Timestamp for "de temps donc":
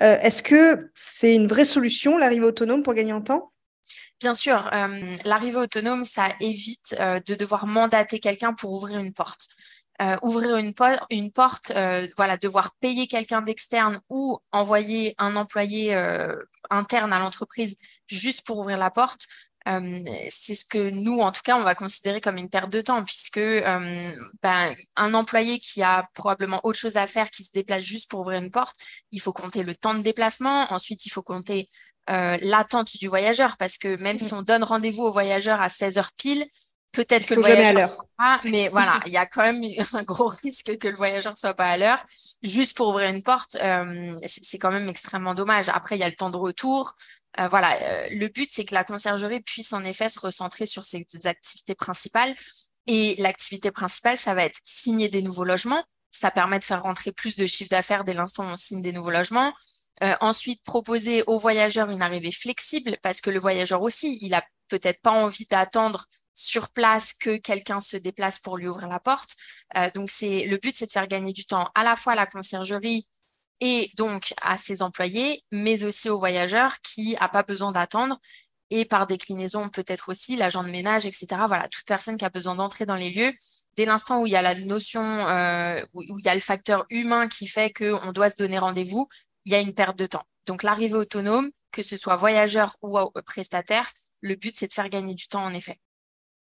89.98-90.62